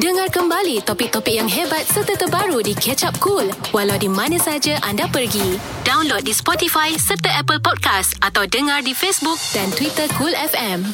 Dengar 0.00 0.32
kembali 0.32 0.80
topik-topik 0.80 1.36
yang 1.36 1.44
hebat 1.44 1.84
serta 1.84 2.16
terbaru 2.16 2.64
di 2.64 2.72
Catch 2.72 3.04
Up 3.04 3.20
Cool 3.20 3.52
walau 3.76 4.00
di 4.00 4.08
mana 4.08 4.40
saja 4.40 4.80
anda 4.80 5.04
pergi. 5.04 5.60
Download 5.84 6.24
di 6.24 6.32
Spotify 6.32 6.96
serta 6.96 7.28
Apple 7.36 7.60
Podcast 7.60 8.16
atau 8.24 8.48
dengar 8.48 8.80
di 8.80 8.96
Facebook 8.96 9.36
dan 9.52 9.68
Twitter 9.76 10.08
Cool 10.16 10.32
FM. 10.32 10.88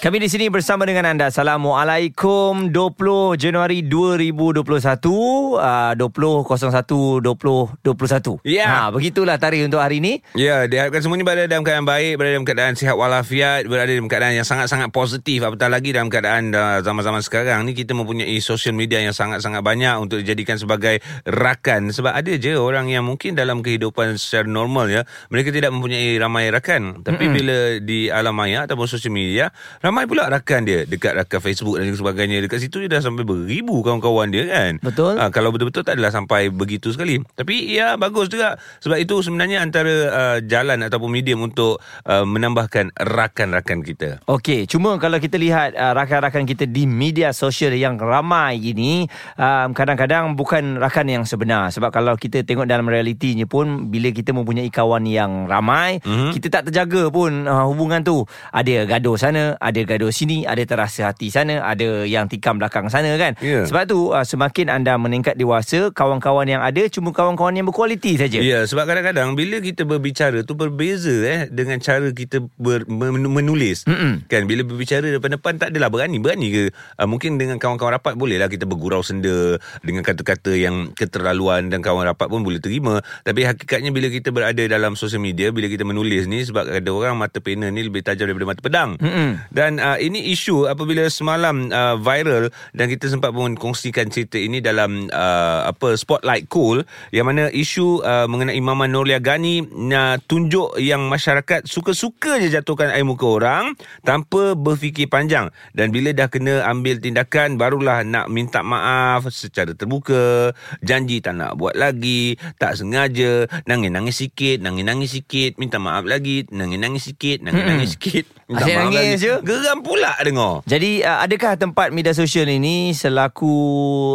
Kami 0.00 0.16
di 0.16 0.32
sini 0.32 0.48
bersama 0.48 0.88
dengan 0.88 1.12
anda. 1.12 1.28
Assalamualaikum 1.28 2.72
20 2.72 3.36
Januari 3.36 3.84
2021 3.84 4.64
uh, 4.64 5.92
20.01 5.92 7.20
2021. 7.20 8.40
Ya. 8.48 8.64
Ha, 8.64 8.96
begitulah 8.96 9.36
tarikh 9.36 9.68
untuk 9.68 9.84
hari 9.84 10.00
ini. 10.00 10.24
Ya, 10.32 10.64
diharapkan 10.64 11.04
semuanya 11.04 11.28
berada 11.28 11.44
dalam 11.44 11.68
keadaan 11.68 11.84
baik, 11.84 12.16
berada 12.16 12.32
dalam 12.32 12.48
keadaan 12.48 12.72
sihat 12.80 12.96
walafiat, 12.96 13.68
berada 13.68 13.92
dalam 13.92 14.08
keadaan 14.08 14.40
yang 14.40 14.48
sangat-sangat 14.48 14.88
positif. 14.88 15.44
Apatah 15.44 15.68
lagi 15.68 15.92
dalam 15.92 16.08
keadaan 16.08 16.48
uh, 16.56 16.80
zaman-zaman 16.80 17.20
sekarang 17.20 17.68
ni 17.68 17.76
kita 17.76 17.92
mempunyai 17.92 18.40
social 18.40 18.72
media 18.72 19.04
yang 19.04 19.12
sangat-sangat 19.12 19.60
banyak 19.60 20.00
untuk 20.00 20.24
dijadikan 20.24 20.56
sebagai 20.56 21.04
rakan. 21.28 21.92
Sebab 21.92 22.16
ada 22.16 22.32
je 22.40 22.56
orang 22.56 22.88
yang 22.88 23.04
mungkin 23.04 23.36
dalam 23.36 23.60
kehidupan 23.60 24.16
secara 24.16 24.48
normal 24.48 24.88
ya, 24.88 25.04
mereka 25.28 25.52
tidak 25.52 25.76
mempunyai 25.76 26.16
ramai 26.16 26.48
rakan. 26.48 27.04
Tapi 27.04 27.20
mm-hmm. 27.20 27.36
bila 27.36 27.56
di 27.84 28.08
alam 28.08 28.32
maya 28.32 28.64
ataupun 28.64 28.88
social 28.88 29.12
media, 29.12 29.52
ramai 29.84 29.89
pula 30.06 30.30
rakan 30.30 30.62
dia 30.66 30.86
dekat 30.86 31.18
rakan 31.18 31.40
Facebook 31.42 31.78
dan 31.78 31.90
sebagainya. 31.90 32.42
Dekat 32.44 32.62
situ 32.62 32.86
dia 32.86 32.98
dah 32.98 33.02
sampai 33.02 33.26
beribu 33.26 33.82
kawan-kawan 33.82 34.30
dia 34.30 34.46
kan. 34.46 34.72
Betul. 34.78 35.18
Ha, 35.18 35.28
kalau 35.34 35.50
betul-betul 35.50 35.82
tak 35.82 35.98
adalah 35.98 36.14
sampai 36.14 36.48
begitu 36.50 36.94
sekali. 36.94 37.18
Tapi 37.34 37.74
ya 37.74 37.98
bagus 37.98 38.30
juga 38.30 38.56
sebab 38.80 38.98
itu 39.00 39.18
sebenarnya 39.24 39.64
antara 39.64 39.94
uh, 40.10 40.38
jalan 40.44 40.86
ataupun 40.86 41.10
medium 41.10 41.42
untuk 41.44 41.82
uh, 42.06 42.22
menambahkan 42.22 42.94
rakan-rakan 42.94 43.80
kita. 43.82 44.22
Okey, 44.30 44.68
cuma 44.70 44.96
kalau 45.00 45.18
kita 45.18 45.40
lihat 45.40 45.74
uh, 45.74 45.96
rakan-rakan 45.96 46.46
kita 46.46 46.68
di 46.68 46.84
media 46.84 47.32
sosial 47.34 47.72
yang 47.74 47.96
ramai 47.96 48.60
ini, 48.60 49.08
um, 49.40 49.72
kadang-kadang 49.72 50.36
bukan 50.36 50.76
rakan 50.76 51.08
yang 51.08 51.24
sebenar. 51.24 51.72
Sebab 51.72 51.90
kalau 51.90 52.14
kita 52.14 52.44
tengok 52.44 52.68
dalam 52.68 52.86
realitinya 52.86 53.48
pun, 53.48 53.88
bila 53.88 54.12
kita 54.12 54.36
mempunyai 54.36 54.68
kawan 54.68 55.08
yang 55.08 55.48
ramai, 55.48 55.98
mm-hmm. 56.04 56.32
kita 56.36 56.46
tak 56.52 56.62
terjaga 56.70 57.08
pun 57.08 57.48
uh, 57.48 57.66
hubungan 57.66 58.04
tu. 58.04 58.22
Ada 58.52 58.84
gaduh 58.84 59.16
sana, 59.16 59.56
ada 59.58 59.79
gaduh 59.84 60.12
sini, 60.14 60.48
ada 60.48 60.62
terasa 60.64 61.12
hati 61.12 61.28
sana, 61.28 61.62
ada 61.62 62.04
yang 62.08 62.26
tikam 62.26 62.56
belakang 62.56 62.88
sana 62.88 63.14
kan. 63.20 63.36
Ya. 63.44 63.66
Sebab 63.68 63.82
tu 63.86 64.10
uh, 64.10 64.24
semakin 64.24 64.72
anda 64.72 64.96
meningkat 64.96 65.36
dewasa, 65.36 65.92
kawan-kawan 65.92 66.48
yang 66.48 66.62
ada 66.64 66.82
cuma 66.88 67.12
kawan-kawan 67.12 67.52
yang 67.54 67.68
berkualiti 67.68 68.16
saja. 68.16 68.40
Ya, 68.40 68.64
sebab 68.64 68.88
kadang-kadang 68.88 69.36
bila 69.36 69.60
kita 69.60 69.84
berbicara 69.84 70.42
tu 70.42 70.56
berbeza 70.56 71.12
eh 71.26 71.40
dengan 71.52 71.78
cara 71.78 72.10
kita 72.10 72.42
ber, 72.56 72.88
men- 72.88 73.30
menulis. 73.30 73.84
Mm-mm. 73.84 74.26
Kan 74.26 74.48
bila 74.48 74.64
berbicara 74.64 75.06
depan-depan 75.06 75.60
tak 75.60 75.68
adalah 75.76 75.92
berani. 75.92 76.16
Berani 76.18 76.48
ke? 76.50 76.62
Uh, 76.96 77.06
mungkin 77.06 77.36
dengan 77.36 77.60
kawan-kawan 77.60 78.00
rapat 78.00 78.16
bolehlah 78.16 78.48
kita 78.48 78.64
bergurau 78.64 79.04
senda 79.04 79.60
dengan 79.84 80.02
kata-kata 80.02 80.56
yang 80.56 80.96
keterlaluan 80.96 81.68
dan 81.68 81.84
kawan 81.84 82.08
rapat 82.08 82.26
pun 82.26 82.42
boleh 82.42 82.58
terima. 82.58 83.04
Tapi 83.22 83.44
hakikatnya 83.46 83.94
bila 83.94 84.08
kita 84.08 84.34
berada 84.34 84.64
dalam 84.64 84.96
sosial 84.96 85.22
media, 85.22 85.52
bila 85.54 85.68
kita 85.68 85.84
menulis 85.84 86.26
ni 86.26 86.42
sebab 86.42 86.66
ada 86.66 86.90
orang 86.90 87.14
mata 87.20 87.38
pena 87.38 87.68
ni 87.68 87.86
lebih 87.86 88.00
tajam 88.00 88.26
daripada 88.26 88.48
mata 88.48 88.62
pedang. 88.64 88.90
Mm-mm. 88.96 89.30
Dan 89.52 89.69
uh, 89.78 90.00
ini 90.00 90.32
isu 90.34 90.66
apabila 90.66 91.06
semalam 91.06 91.70
uh, 91.70 92.00
viral 92.00 92.50
dan 92.74 92.90
kita 92.90 93.06
sempat 93.06 93.30
pun 93.30 93.54
kongsikan 93.54 94.10
cerita 94.10 94.40
ini 94.40 94.58
dalam 94.58 95.06
uh, 95.12 95.68
apa 95.68 95.94
Spotlight 95.94 96.48
Cool 96.48 96.82
yang 97.14 97.28
mana 97.30 97.52
isu 97.52 98.00
uh, 98.02 98.26
mengenai 98.26 98.58
Mama 98.58 98.88
Nolia 98.88 99.20
Gani 99.20 99.62
uh, 99.62 100.16
tunjuk 100.24 100.80
yang 100.80 101.06
masyarakat 101.06 101.68
suka-suka 101.68 102.40
je 102.40 102.48
jatuhkan 102.48 102.90
air 102.90 103.04
muka 103.04 103.28
orang 103.28 103.76
tanpa 104.02 104.56
berfikir 104.56 105.06
panjang. 105.06 105.52
Dan 105.76 105.92
bila 105.92 106.10
dah 106.16 106.26
kena 106.32 106.64
ambil 106.66 106.98
tindakan 106.98 107.60
barulah 107.60 108.00
nak 108.02 108.32
minta 108.32 108.64
maaf 108.64 109.28
secara 109.28 109.76
terbuka 109.76 110.56
janji 110.80 111.20
tak 111.20 111.36
nak 111.36 111.60
buat 111.60 111.76
lagi 111.76 112.40
tak 112.56 112.80
sengaja 112.80 113.44
nangis-nangis 113.68 114.16
sikit 114.24 114.64
nangis-nangis 114.64 115.20
sikit 115.20 115.60
minta 115.60 115.76
maaf 115.76 116.06
lagi 116.08 116.48
nangis-nangis 116.48 117.12
sikit 117.12 117.44
nangis-nangis 117.44 117.98
sikit 117.98 118.24
minta 118.48 118.64
Asyik 118.64 118.76
maaf 118.76 118.88
nangis 118.88 118.96
lagi 118.96 119.22
je. 119.22 119.34
Geram 119.60 119.80
pula 119.80 120.16
dengar 120.18 120.64
Jadi 120.64 121.00
uh, 121.00 121.20
adakah 121.20 121.54
tempat 121.54 121.88
media 121.90 122.10
sosial 122.10 122.46
ini 122.46 122.90
selaku 122.90 123.54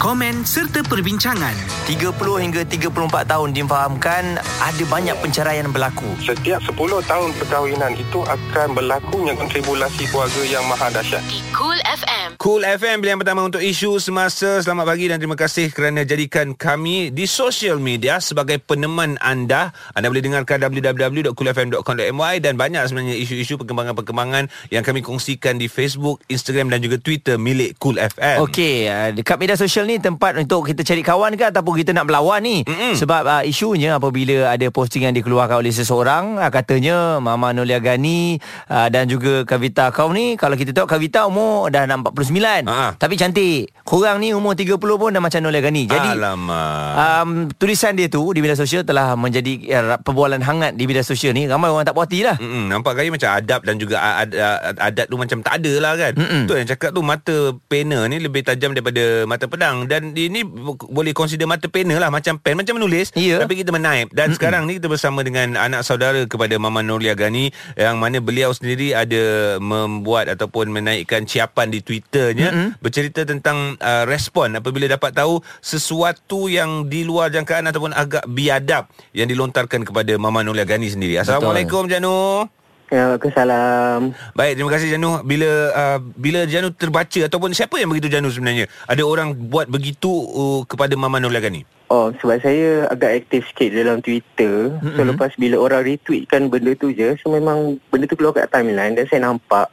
komen 0.00 0.48
serta 0.48 0.80
perbincangan. 0.88 1.52
30 1.84 2.16
hingga 2.40 2.64
34 2.64 3.28
tahun 3.28 3.52
difahamkan 3.52 4.40
ada 4.40 4.84
banyak 4.88 5.12
penceraian 5.20 5.68
berlaku. 5.68 6.08
Setiap 6.24 6.64
10 6.64 7.04
tahun 7.04 7.36
perkahwinan 7.36 7.92
itu 8.00 8.24
akan 8.24 8.72
berlakunya 8.72 9.36
kontribulasi 9.36 10.08
keluarga 10.08 10.42
yang 10.48 10.64
maha 10.72 10.88
dahsyat. 10.88 11.20
Di 11.28 11.44
Cool 11.52 11.76
FM. 11.84 12.40
Cool 12.40 12.64
FM 12.64 13.04
pilihan 13.04 13.20
pertama 13.20 13.44
untuk 13.44 13.60
isu 13.60 14.00
semasa. 14.00 14.64
Selamat 14.64 14.88
pagi 14.88 15.12
dan 15.12 15.20
terima 15.20 15.36
kasih 15.36 15.68
kerana 15.68 16.08
jadikan 16.08 16.56
kami 16.56 17.12
di 17.12 17.28
social 17.28 17.76
media 17.76 18.24
sebagai 18.24 18.56
peneman 18.56 19.20
anda. 19.20 19.76
Anda 19.92 20.08
boleh 20.08 20.24
dengarkan 20.24 20.64
www.coolfm.com.my 20.64 22.34
dan 22.40 22.56
banyak 22.56 22.88
sebenarnya 22.88 23.20
isu-isu 23.20 23.60
perkembangan-perkembangan 23.60 24.48
yang 24.72 24.80
kami 24.80 25.04
kongsikan 25.04 25.60
di 25.60 25.68
Facebook, 25.68 26.24
Instagram 26.32 26.72
dan 26.72 26.80
juga 26.80 26.96
Twitter 26.96 27.36
milik 27.36 27.76
Cool 27.76 28.00
FM. 28.00 28.48
Okey, 28.48 28.88
uh, 28.88 29.12
dekat 29.12 29.36
media 29.36 29.60
sosial 29.60 29.89
ni 29.90 29.98
tempat 29.98 30.38
untuk 30.38 30.70
kita 30.70 30.86
cari 30.86 31.02
kawan 31.02 31.34
ke 31.34 31.50
ataupun 31.50 31.74
kita 31.82 31.90
nak 31.90 32.06
berlawan 32.06 32.38
ni. 32.38 32.62
Mm-mm. 32.62 32.94
Sebab 32.94 33.22
uh, 33.26 33.42
isunya 33.42 33.98
apabila 33.98 34.54
ada 34.54 34.70
posting 34.70 35.10
yang 35.10 35.14
dikeluarkan 35.18 35.58
oleh 35.58 35.74
seseorang, 35.74 36.38
uh, 36.38 36.50
katanya 36.54 37.18
Mama 37.18 37.50
Nolia 37.50 37.82
Gani 37.82 38.38
uh, 38.70 38.86
dan 38.86 39.10
juga 39.10 39.42
Kavita 39.42 39.90
kau 39.90 40.14
ni, 40.14 40.38
kalau 40.38 40.54
kita 40.54 40.70
tengok 40.70 40.86
Kavita 40.86 41.26
umur 41.26 41.66
dah 41.74 41.90
nak 41.90 42.14
49. 42.14 42.70
Ha. 42.70 42.94
Tapi 42.94 43.14
cantik. 43.18 43.74
Korang 43.82 44.22
ni 44.22 44.30
umur 44.30 44.54
30 44.54 44.78
pun 44.78 45.10
dah 45.10 45.18
macam 45.18 45.40
Nolia 45.42 45.58
Gani. 45.58 45.90
Jadi 45.90 46.10
Alamak. 46.14 46.94
Um, 46.94 47.28
tulisan 47.58 47.98
dia 47.98 48.06
tu 48.06 48.22
di 48.30 48.38
media 48.38 48.54
sosial 48.54 48.86
telah 48.86 49.18
menjadi 49.18 49.52
uh, 49.74 49.98
perbualan 49.98 50.38
hangat 50.38 50.78
di 50.78 50.86
media 50.86 51.02
sosial 51.02 51.34
ni. 51.34 51.50
Ramai 51.50 51.74
orang 51.74 51.82
tak 51.82 51.98
puas 51.98 52.06
hati 52.06 52.22
lah. 52.22 52.36
Mm-mm, 52.38 52.70
nampak 52.70 52.98
gaya 52.98 53.10
macam 53.10 53.30
adab 53.30 53.62
dan 53.62 53.78
juga 53.78 53.96
ad, 53.98 54.34
ad, 54.34 54.76
adat 54.78 55.06
tu 55.06 55.16
macam 55.18 55.38
tak 55.42 55.62
ada 55.62 55.72
lah 55.78 55.92
kan. 55.94 56.12
Mm-mm. 56.18 56.42
Tu 56.46 56.52
yang 56.58 56.68
cakap 56.68 56.90
tu 56.90 57.02
mata 57.02 57.54
pena 57.70 58.06
ni 58.10 58.18
lebih 58.18 58.42
tajam 58.42 58.74
daripada 58.74 59.22
mata 59.30 59.46
pedang 59.46 59.79
dan 59.84 60.10
ini 60.10 60.42
bo- 60.42 60.76
boleh 60.80 61.12
consider 61.12 61.44
mata 61.44 61.64
pena 61.66 61.96
lah 61.96 62.08
macam 62.08 62.36
pen 62.36 62.56
macam 62.56 62.74
menulis 62.74 63.12
Ya. 63.12 63.38
tapi 63.38 63.54
kita 63.54 63.70
menaip 63.70 64.10
dan 64.10 64.32
sekarang 64.32 64.64
ni 64.64 64.76
kita 64.76 64.86
bersama 64.86 65.20
dengan 65.20 65.54
anak 65.54 65.80
saudara 65.80 66.24
kepada 66.24 66.56
Mama 66.56 66.80
Nolia 66.80 67.12
Gani 67.12 67.48
yang 67.74 67.96
mana 67.96 68.18
beliau 68.18 68.50
sendiri 68.50 68.92
ada 68.92 69.22
membuat 69.58 70.28
ataupun 70.28 70.68
menaikkan 70.68 71.24
ciapan 71.24 71.68
di 71.68 71.80
Twitternya 71.80 72.48
Mm-mm. 72.50 72.68
bercerita 72.78 73.22
tentang 73.22 73.76
uh, 73.76 74.04
respon 74.04 74.54
apabila 74.54 74.84
dapat 74.86 75.12
tahu 75.12 75.38
sesuatu 75.60 76.46
yang 76.46 76.86
di 76.86 77.02
luar 77.02 77.28
jangkaan 77.28 77.66
ataupun 77.66 77.92
agak 77.92 78.24
biadab 78.26 78.88
yang 79.10 79.26
dilontarkan 79.26 79.82
kepada 79.82 80.16
Mama 80.16 80.40
Nolia 80.40 80.64
Gani 80.64 80.86
sendiri. 80.86 81.16
Assalamualaikum 81.16 81.86
Janu. 81.86 82.48
Waalaikumsalam. 82.90 84.00
Baik, 84.34 84.52
terima 84.58 84.70
kasih 84.74 84.88
Janu. 84.90 85.22
Bila 85.22 85.50
uh, 85.70 85.98
bila 86.18 86.42
Janu 86.42 86.74
terbaca 86.74 87.20
ataupun 87.22 87.54
siapa 87.54 87.78
yang 87.78 87.86
begitu 87.94 88.10
Janu 88.10 88.26
sebenarnya? 88.34 88.66
Ada 88.90 89.06
orang 89.06 89.32
buat 89.46 89.70
begitu 89.70 90.10
uh, 90.10 90.66
kepada 90.66 90.98
Mama 90.98 91.22
Nolia 91.22 91.38
Gani? 91.38 91.62
Oh, 91.90 92.14
sebab 92.22 92.38
saya 92.38 92.86
agak 92.86 93.26
aktif 93.26 93.46
sikit 93.50 93.74
dalam 93.74 93.98
Twitter. 93.98 94.74
Mm-hmm. 94.78 94.94
So, 94.94 95.02
lepas 95.06 95.30
bila 95.34 95.56
orang 95.58 95.82
retweetkan 95.86 96.46
benda 96.46 96.74
tu 96.78 96.94
je, 96.94 97.18
so 97.18 97.34
memang 97.34 97.82
benda 97.90 98.06
tu 98.06 98.14
keluar 98.14 98.34
kat 98.34 98.50
timeline 98.50 98.94
dan 98.94 99.06
saya 99.10 99.26
nampak 99.26 99.66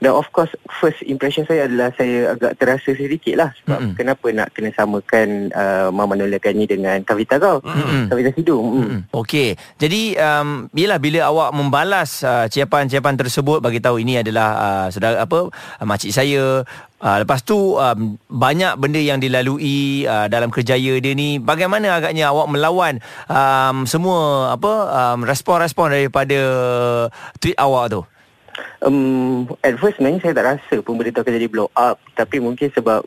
Dan 0.00 0.16
of 0.16 0.26
course 0.32 0.48
first 0.80 1.04
impression 1.04 1.44
saya 1.44 1.68
adalah 1.68 1.92
saya 1.92 2.32
agak 2.32 2.56
terasa 2.56 2.96
sedikit 2.96 3.36
lah 3.36 3.52
sebab 3.62 3.78
Mm-mm. 3.78 3.92
mm 3.92 3.98
kenapa 4.00 4.26
nak 4.32 4.48
kena 4.56 4.70
samakan 4.72 5.52
uh, 5.52 5.92
Mama 5.92 6.16
Nolia 6.16 6.40
Gani 6.40 6.64
dengan 6.64 7.04
Kavita 7.04 7.36
kau. 7.36 7.60
Mm-mm. 7.60 8.08
Kavita 8.08 8.32
Sidum. 8.32 8.64
Mm. 8.64 8.80
Hmm. 8.80 9.00
Okey. 9.12 9.60
Jadi 9.76 10.16
um 10.16 10.72
bila 10.72 10.96
bila 10.96 11.28
awak 11.28 11.52
membalas 11.52 12.24
uh, 12.24 12.48
ciapan-ciapan 12.48 13.20
tersebut 13.20 13.60
bagi 13.60 13.84
tahu 13.84 14.00
ini 14.00 14.24
adalah 14.24 14.48
uh, 14.56 14.86
saudara 14.88 15.20
apa 15.20 15.52
uh, 15.52 15.84
makcik 15.84 16.16
saya 16.16 16.64
uh, 17.04 17.16
lepas 17.20 17.44
tu 17.44 17.76
um, 17.76 18.16
banyak 18.32 18.80
benda 18.80 19.00
yang 19.00 19.20
dilalui 19.20 20.08
uh, 20.08 20.32
dalam 20.32 20.48
kerjaya 20.48 20.96
dia 20.96 21.12
ni 21.12 21.36
bagaimana 21.36 22.00
agaknya 22.00 22.32
awak 22.32 22.48
melawan 22.48 23.04
um, 23.28 23.84
semua 23.84 24.52
apa 24.56 24.72
um, 24.88 25.28
respon-respon 25.28 25.92
daripada 25.92 26.40
tweet 27.36 27.56
awak 27.60 27.92
tu? 27.92 28.00
Um, 28.80 29.50
at 29.60 29.76
first 29.76 30.00
sebenarnya 30.00 30.24
saya 30.24 30.34
tak 30.36 30.46
rasa 30.46 30.74
pun 30.80 30.96
benda 30.96 31.14
tu 31.14 31.22
akan 31.22 31.34
jadi 31.36 31.48
blow 31.50 31.68
up. 31.76 32.00
Tapi 32.16 32.40
mungkin 32.40 32.72
sebab 32.72 33.04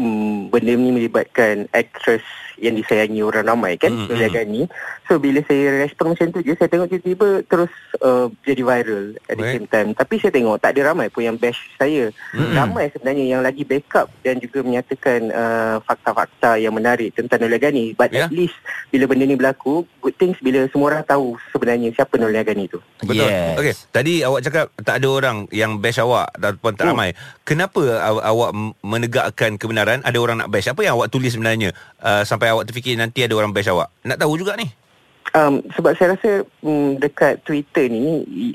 um, 0.00 0.48
benda 0.48 0.72
ni 0.72 0.90
melibatkan 0.90 1.68
actress 1.70 2.24
yang 2.56 2.72
disayangi 2.74 3.20
orang 3.20 3.44
ramai 3.46 3.72
kan 3.74 3.88
Mm, 3.90 4.04
mm, 4.06 4.16
mm. 4.18 4.30
Gani 4.30 4.62
so 5.04 5.16
bila 5.16 5.40
saya 5.42 5.80
respon 5.80 6.12
macam 6.12 6.28
tu 6.28 6.40
je 6.40 6.52
saya 6.52 6.68
tengok 6.68 6.88
tiba-tiba 6.90 7.28
terus 7.42 7.72
uh, 7.98 8.28
jadi 8.42 8.62
viral 8.62 9.04
at 9.26 9.34
the 9.34 9.40
Baik. 9.42 9.52
same 9.54 9.66
time 9.66 9.88
tapi 9.90 10.14
saya 10.16 10.28
tengok 10.30 10.56
tak 10.58 10.70
ada 10.72 10.80
ramai 10.86 11.08
pun 11.08 11.20
yang 11.22 11.36
bash 11.36 11.56
saya 11.74 12.12
Mm. 12.30 12.52
ramai 12.54 12.86
sebenarnya 12.90 13.24
yang 13.26 13.40
lagi 13.40 13.64
backup 13.64 14.06
dan 14.20 14.38
juga 14.38 14.60
menyatakan 14.60 15.20
uh, 15.30 15.76
fakta-fakta 15.80 16.56
yang 16.56 16.70
menarik 16.70 17.10
tentang 17.10 17.40
Nolia 17.40 17.58
Gani 17.58 17.92
but 17.92 18.08
Ya. 18.10 18.26
at 18.26 18.30
least 18.30 18.54
bila 18.88 19.04
benda 19.04 19.24
ni 19.24 19.34
berlaku 19.34 19.82
good 19.98 20.14
things 20.14 20.36
bila 20.38 20.62
semua 20.68 20.92
orang 20.92 21.04
tahu 21.04 21.34
sebenarnya 21.50 21.90
siapa 21.90 22.14
Nolia 22.14 22.40
Gani 22.42 22.64
tu 22.66 22.78
Betul. 23.00 23.24
Yes. 23.24 23.56
Okey, 23.56 23.74
tadi 23.90 24.12
awak 24.20 24.40
cakap 24.42 24.66
tak 24.78 24.94
ada 24.94 25.08
orang 25.08 25.36
yang 25.50 25.74
bash 25.76 25.98
awak 25.98 26.28
ataupun 26.34 26.72
tak 26.72 26.84
Hmm. 26.84 26.92
ramai. 26.92 27.10
Kenapa 27.42 27.82
aw- 27.98 28.22
awak 28.22 28.50
menegakkan 28.80 29.56
kebenaran 29.56 29.89
ada 29.98 30.18
orang 30.22 30.38
nak 30.38 30.50
bash? 30.54 30.70
Apa 30.70 30.86
yang 30.86 30.94
awak 30.94 31.10
tulis 31.10 31.34
sebenarnya 31.34 31.74
uh, 31.98 32.22
sampai 32.22 32.54
awak 32.54 32.70
terfikir 32.70 32.94
nanti 32.94 33.26
ada 33.26 33.34
orang 33.34 33.50
bash 33.50 33.66
awak? 33.66 33.90
Nak 34.06 34.22
tahu 34.22 34.38
juga 34.38 34.54
ni. 34.54 34.70
Um, 35.30 35.62
sebab 35.78 35.94
saya 35.94 36.18
rasa 36.18 36.42
um, 36.66 36.98
dekat 36.98 37.38
Twitter 37.46 37.86
ni 37.86 38.02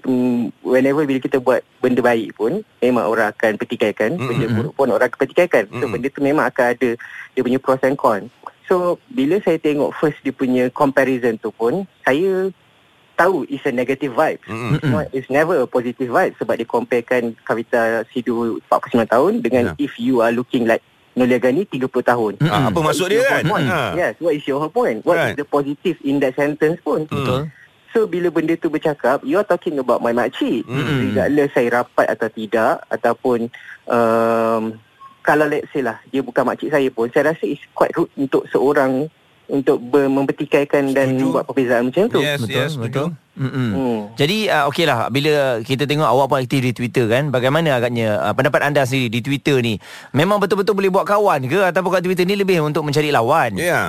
um, 0.04 0.52
whenever 0.60 1.08
bila 1.08 1.24
kita 1.24 1.40
buat 1.40 1.64
benda 1.80 2.04
baik 2.04 2.36
pun 2.36 2.68
memang 2.84 3.08
orang 3.08 3.32
akan 3.32 3.56
petikaikan 3.56 4.20
Mm-mm. 4.20 4.28
benda 4.28 4.46
buruk 4.52 4.74
pun 4.76 4.92
orang 4.92 5.08
akan 5.08 5.24
petikaikan 5.24 5.72
so 5.72 5.88
Mm-mm. 5.88 5.96
benda 5.96 6.12
tu 6.12 6.20
memang 6.20 6.44
akan 6.52 6.76
ada 6.76 7.00
dia 7.32 7.42
punya 7.48 7.64
pros 7.64 7.80
and 7.80 7.96
cons 7.96 8.28
so 8.68 9.00
bila 9.08 9.40
saya 9.40 9.56
tengok 9.56 9.96
first 9.96 10.20
dia 10.20 10.36
punya 10.36 10.68
comparison 10.68 11.40
tu 11.40 11.48
pun 11.56 11.88
saya 12.04 12.52
tahu 13.16 13.48
it's 13.48 13.64
a 13.64 13.72
negative 13.72 14.12
vibe 14.12 14.44
Mm-mm. 14.44 14.76
It's, 14.76 14.92
not, 14.92 15.06
it's 15.16 15.30
never 15.32 15.64
a 15.64 15.68
positive 15.72 16.12
vibe 16.12 16.36
sebab 16.36 16.60
dia 16.60 16.68
comparekan 16.68 17.40
Kavita 17.48 18.04
Sidu 18.12 18.60
49 18.68 19.08
tahun 19.08 19.34
dengan 19.40 19.64
Ya. 19.72 19.80
if 19.80 19.96
you 19.96 20.20
are 20.20 20.36
looking 20.36 20.68
like 20.68 20.84
Nolia 21.16 21.40
Gani 21.40 21.64
30 21.64 21.88
tahun 21.88 22.34
Ah, 22.44 22.68
apa 22.68 22.76
What 22.76 22.92
maksud 22.92 23.08
dia 23.08 23.24
kan? 23.24 23.44
point? 23.44 23.66
Ha. 23.66 23.84
Yes, 23.96 24.14
what 24.20 24.36
is 24.36 24.44
your 24.44 24.60
whole 24.60 24.70
point? 24.70 25.00
What 25.02 25.16
Right. 25.16 25.32
is 25.32 25.40
the 25.40 25.48
positive 25.48 25.96
in 26.02 26.20
that 26.20 26.36
sentence 26.36 26.78
pun? 26.80 27.08
Hmm. 27.08 27.16
Betul. 27.18 27.42
So 27.90 28.04
bila 28.04 28.28
benda 28.28 28.54
tu 28.54 28.68
bercakap, 28.68 29.24
you 29.24 29.40
are 29.40 29.48
talking 29.48 29.80
about 29.80 30.04
my 30.04 30.12
makcik. 30.12 30.68
Mm-mm. 30.68 31.00
Regardless 31.10 31.56
saya 31.56 31.80
rapat 31.80 32.12
atau 32.12 32.28
tidak 32.28 32.84
ataupun 32.90 33.48
um, 33.88 34.76
kalau 35.22 35.48
let's 35.48 35.72
say 35.72 35.80
lah 35.80 36.04
dia 36.06 36.20
bukan 36.20 36.44
makcik 36.44 36.70
saya 36.70 36.92
pun, 36.92 37.08
saya 37.10 37.32
rasa 37.32 37.48
it's 37.48 37.64
quite 37.72 37.96
rude 37.96 38.12
untuk 38.14 38.44
seorang 38.52 39.08
untuk 39.46 39.78
ber- 39.78 40.10
mempertikaikan 40.10 40.92
dan 40.92 41.16
Setuju. 41.16 41.26
buat 41.32 41.46
perbezaan 41.46 41.84
macam 41.90 42.04
tu. 42.10 42.20
Yes, 42.22 42.42
Betul, 42.42 42.56
yes, 42.58 42.74
betul. 42.76 43.08
Hmm. 43.36 44.16
Jadi 44.16 44.48
uh, 44.48 44.64
okeylah 44.72 45.12
bila 45.12 45.60
kita 45.60 45.84
tengok 45.84 46.08
awak 46.08 46.26
pun 46.32 46.38
aktif 46.40 46.64
di 46.64 46.72
Twitter 46.72 47.04
kan 47.12 47.36
bagaimana 47.36 47.76
agaknya 47.76 48.16
uh, 48.16 48.32
pendapat 48.32 48.64
anda 48.64 48.88
sendiri 48.88 49.12
di 49.12 49.20
Twitter 49.20 49.60
ni 49.60 49.76
memang 50.16 50.40
betul-betul 50.40 50.72
boleh 50.72 50.88
buat 50.88 51.04
kawan 51.04 51.44
ke 51.44 51.60
ataupun 51.68 52.00
kat 52.00 52.02
Twitter 52.08 52.24
ni 52.24 52.40
lebih 52.40 52.64
untuk 52.64 52.88
mencari 52.88 53.12
lawan 53.12 53.60
Ya. 53.60 53.68
Yeah. 53.68 53.88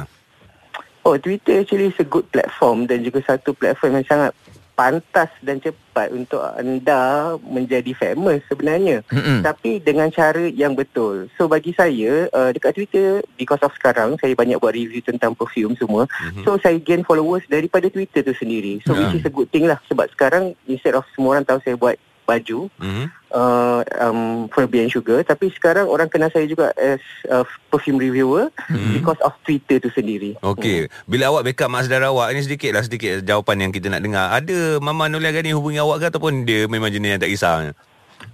Oh, 1.07 1.15
Twitter 1.15 1.63
actually 1.63 1.95
is 1.95 1.99
a 2.03 2.07
good 2.11 2.27
platform 2.35 2.91
dan 2.91 3.07
juga 3.07 3.23
satu 3.23 3.55
platform 3.55 4.03
yang 4.03 4.07
sangat 4.11 4.35
pantas 4.77 5.33
dan 5.41 5.57
cepat 5.59 6.13
untuk 6.13 6.45
anda 6.55 7.35
menjadi 7.41 7.97
famous 7.97 8.45
sebenarnya. 8.47 9.01
Mm-mm. 9.09 9.41
Tapi 9.41 9.81
dengan 9.81 10.13
cara 10.13 10.45
yang 10.53 10.77
betul. 10.77 11.33
So 11.41 11.49
bagi 11.49 11.73
saya 11.73 12.29
uh, 12.31 12.53
dekat 12.53 12.77
Twitter 12.77 13.25
because 13.41 13.65
of 13.65 13.73
sekarang 13.81 14.21
saya 14.21 14.37
banyak 14.37 14.61
buat 14.61 14.77
review 14.77 15.01
tentang 15.01 15.33
perfume 15.33 15.73
semua. 15.81 16.05
Mhm. 16.31 16.45
So 16.45 16.61
saya 16.61 16.77
gain 16.77 17.03
followers 17.03 17.49
daripada 17.49 17.89
Twitter 17.89 18.21
tu 18.21 18.37
sendiri. 18.37 18.85
So 18.85 18.93
Ya. 18.93 19.09
which 19.09 19.25
is 19.25 19.27
a 19.27 19.33
good 19.33 19.49
thing 19.49 19.65
lah 19.65 19.81
sebab 19.89 20.13
sekarang 20.13 20.53
instead 20.69 20.93
of 20.93 21.09
semua 21.17 21.41
orang 21.41 21.49
tahu 21.49 21.59
saya 21.65 21.81
buat 21.81 21.97
baju 22.27 22.67
Mhm. 22.77 23.05
uh, 23.31 23.81
um, 24.03 24.21
Furby 24.51 24.83
and 24.83 24.91
Sugar 24.91 25.23
tapi 25.23 25.49
sekarang 25.49 25.87
orang 25.87 26.11
kenal 26.11 26.29
saya 26.29 26.45
juga 26.45 26.75
as 26.75 26.99
uh, 27.27 27.47
perfume 27.71 27.97
reviewer 27.97 28.51
Mhm. 28.67 28.93
because 28.93 29.21
of 29.23 29.33
Twitter 29.43 29.79
tu 29.79 29.89
sendiri. 29.89 30.35
Okey, 30.43 30.91
bila 31.07 31.31
awak 31.31 31.47
backup 31.47 31.71
mak 31.71 31.87
saudara 31.87 32.11
awak 32.11 32.35
ini 32.35 32.43
sedikitlah 32.43 32.83
sedikit 32.83 33.23
jawapan 33.23 33.65
yang 33.65 33.73
kita 33.73 33.87
nak 33.87 34.03
dengar. 34.03 34.35
Ada 34.35 34.83
Mama 34.83 35.07
Nolia 35.07 35.31
Gani 35.31 35.55
hubungi 35.55 35.79
awak 35.79 36.03
ke 36.03 36.07
ataupun 36.11 36.43
dia 36.43 36.67
memang 36.67 36.91
jenis 36.91 37.17
yang 37.17 37.23
tak 37.23 37.31
kisah? 37.31 37.71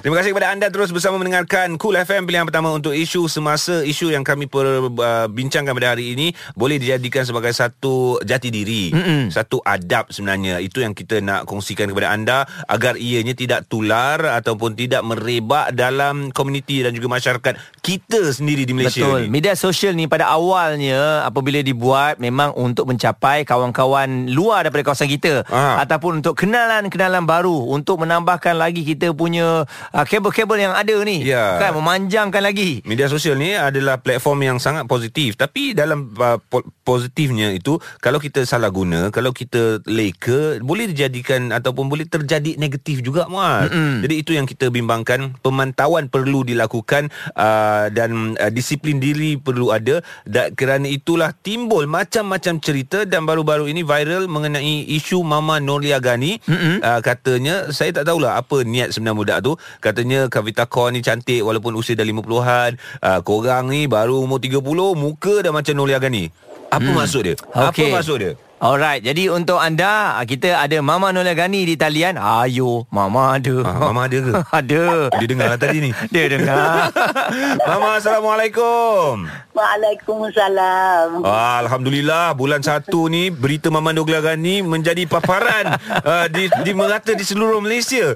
Terima 0.00 0.16
kasih 0.16 0.32
kepada 0.32 0.48
anda 0.48 0.72
terus 0.72 0.96
bersama 0.96 1.20
mendengarkan 1.20 1.76
Cool 1.76 1.92
FM 1.92 2.24
pilihan 2.24 2.48
pertama 2.48 2.72
untuk 2.72 2.96
isu 2.96 3.28
semasa 3.28 3.84
isu 3.84 4.08
yang 4.08 4.24
kami 4.24 4.48
perbincangkan 4.48 5.76
pada 5.76 5.92
hari 5.92 6.16
ini 6.16 6.32
boleh 6.56 6.80
dijadikan 6.80 7.20
sebagai 7.20 7.52
satu 7.52 8.16
jati 8.24 8.48
diri, 8.48 8.96
Mm-mm. 8.96 9.28
satu 9.28 9.60
adab 9.60 10.08
sebenarnya. 10.08 10.56
Itu 10.56 10.80
yang 10.80 10.96
kita 10.96 11.20
nak 11.20 11.44
kongsikan 11.44 11.92
kepada 11.92 12.16
anda 12.16 12.48
agar 12.64 12.96
ianya 12.96 13.36
tidak 13.36 13.68
tular 13.68 14.40
ataupun 14.40 14.72
tidak 14.72 15.04
merebak 15.04 15.76
dalam 15.76 16.32
komuniti 16.32 16.80
dan 16.80 16.96
juga 16.96 17.20
masyarakat 17.20 17.60
kita 17.84 18.24
sendiri 18.32 18.64
di 18.64 18.72
Malaysia 18.72 19.04
Betul. 19.04 19.28
ni. 19.28 19.36
Media 19.36 19.52
sosial 19.52 19.92
ni 19.92 20.08
pada 20.08 20.32
awalnya 20.32 21.28
apabila 21.28 21.60
dibuat 21.60 22.16
memang 22.16 22.56
untuk 22.56 22.88
mencapai 22.88 23.44
kawan-kawan 23.44 24.32
luar 24.32 24.64
daripada 24.64 24.96
kawasan 24.96 25.12
kita 25.12 25.44
Ah. 25.52 25.84
ataupun 25.84 26.24
untuk 26.24 26.40
kenalan-kenalan 26.40 27.28
baru 27.28 27.68
untuk 27.68 28.00
menambahkan 28.00 28.56
lagi 28.56 28.80
kita 28.80 29.12
punya 29.12 29.68
uh, 29.94 30.04
kabel-kabel 30.06 30.58
yang 30.58 30.74
ada 30.74 30.96
ni. 31.02 31.22
Ya. 31.26 31.58
Kan 31.58 31.76
memanjangkan 31.78 32.42
lagi. 32.42 32.82
Media 32.86 33.06
sosial 33.10 33.38
ni 33.38 33.54
adalah 33.54 33.98
platform 34.00 34.46
yang 34.46 34.58
sangat 34.58 34.86
positif 34.86 35.38
tapi 35.38 35.72
dalam 35.74 36.10
uh, 36.18 36.38
po- 36.40 36.66
positifnya 36.82 37.54
itu 37.54 37.78
kalau 38.02 38.18
kita 38.18 38.42
salah 38.42 38.72
guna 38.72 39.08
kalau 39.14 39.30
kita 39.30 39.82
leka 39.86 40.58
boleh 40.62 40.90
dijadikan 40.90 41.54
ataupun 41.54 41.86
boleh 41.86 42.06
terjadi 42.06 42.58
negatif 42.58 43.02
juga 43.04 43.26
Muaz. 43.30 43.70
Mm-hmm. 43.70 43.96
Jadi 44.02 44.14
itu 44.16 44.30
yang 44.34 44.46
kita 44.48 44.72
bimbangkan 44.72 45.38
pemantauan 45.40 46.10
perlu 46.10 46.42
dilakukan 46.42 47.12
uh, 47.38 47.86
dan 47.92 48.34
uh, 48.38 48.50
disiplin 48.50 48.98
diri 48.98 49.38
perlu 49.38 49.70
ada 49.70 50.02
dan 50.26 50.52
kerana 50.54 50.90
itulah 50.90 51.30
timbul 51.34 51.86
macam-macam 51.86 52.58
cerita 52.58 53.06
dan 53.06 53.24
baru-baru 53.24 53.70
ini 53.70 53.86
viral 53.86 54.26
mengenai 54.26 54.86
isu 54.90 55.22
Mama 55.22 55.62
Nolia 55.62 56.02
Gani 56.02 56.40
mm-hmm. 56.42 56.76
uh, 56.82 57.00
katanya 57.00 57.70
saya 57.70 57.94
tak 57.94 58.10
tahulah 58.10 58.40
apa 58.40 58.62
niat 58.66 58.92
sebenar 58.94 59.14
budak 59.14 59.40
tu 59.44 59.54
katanya 59.80 60.28
Kavita 60.28 60.68
Kaur 60.68 60.92
ni 60.92 61.00
cantik 61.00 61.40
walaupun 61.40 61.74
usia 61.74 61.96
dah 61.96 62.04
50-an 62.04 62.76
uh, 63.00 63.20
korang 63.24 63.72
ni 63.72 63.88
baru 63.88 64.22
umur 64.22 64.38
30 64.38 64.60
muka 64.94 65.34
dah 65.40 65.50
macam 65.50 65.74
Nolia 65.74 65.96
Gani 65.96 66.28
apa 66.70 66.86
hmm. 66.86 66.96
maksud 66.96 67.22
dia 67.26 67.36
Okey. 67.56 67.90
apa 67.90 67.96
maksud 67.98 68.18
dia 68.20 68.32
Alright, 68.60 69.00
jadi 69.00 69.32
untuk 69.32 69.56
anda, 69.56 70.20
ah, 70.20 70.24
kita 70.28 70.60
ada 70.60 70.84
Mama 70.84 71.16
Nola 71.16 71.32
Gani 71.32 71.64
di 71.64 71.80
talian. 71.80 72.20
Ayo, 72.20 72.84
Mama 72.92 73.40
ada. 73.40 73.56
Ah, 73.64 73.88
Mama 73.88 74.04
ada 74.04 74.20
ke? 74.20 74.32
ada. 74.60 75.08
Dia 75.16 75.26
dengar 75.32 75.48
lah 75.48 75.56
tadi 75.56 75.80
ni 75.80 75.96
Dia 76.12 76.28
dengar. 76.28 76.92
Mama 77.72 77.96
Assalamualaikum 77.96 79.24
Waalaikumsalam. 79.56 81.24
Ah, 81.24 81.64
Alhamdulillah 81.64 82.36
bulan 82.36 82.60
satu 82.60 83.08
ni 83.08 83.32
berita 83.32 83.72
Mama 83.72 83.96
Nogla 83.96 84.20
Gani 84.20 84.60
menjadi 84.60 85.08
paparan 85.08 85.80
uh, 86.04 86.28
di, 86.28 86.52
di 86.60 86.72
merata 86.76 87.16
di 87.16 87.24
seluruh 87.24 87.64
Malaysia. 87.64 88.12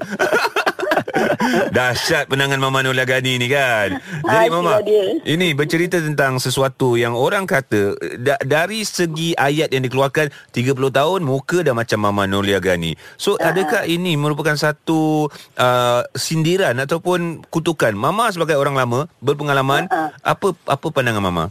Dahsyat 1.75 2.27
penangan 2.27 2.59
Mama 2.59 2.81
Nola 2.81 3.03
Gani 3.03 3.37
ni 3.37 3.47
kan. 3.47 3.97
Jadi 4.21 4.47
Mama, 4.49 4.81
dia. 4.81 5.15
ini 5.23 5.51
bercerita 5.51 5.97
tentang 5.97 6.37
sesuatu 6.37 6.95
yang 6.95 7.15
orang 7.15 7.45
kata 7.45 7.95
da, 8.19 8.35
dari 8.41 8.83
segi 8.83 9.31
ayat 9.33 9.71
yang 9.71 9.83
dikeluarkan 9.83 10.29
30 10.51 10.75
tahun 10.91 11.19
muka 11.23 11.63
dah 11.63 11.71
macam 11.71 11.99
Mama 12.01 12.23
Nolia 12.25 12.59
Gani. 12.59 12.95
So 13.15 13.35
Ah. 13.35 13.51
adakah 13.51 13.85
ini 13.85 14.15
merupakan 14.15 14.55
satu 14.55 15.27
uh, 15.55 16.01
sindiran 16.13 16.75
ataupun 16.77 17.45
kutukan 17.47 17.93
Mama 17.93 18.27
sebagai 18.29 18.55
orang 18.55 18.75
lama 18.75 19.07
berpengalaman 19.19 19.87
Ah. 19.87 20.11
apa 20.21 20.51
apa 20.65 20.87
pandangan 20.89 21.23
Mama? 21.23 21.45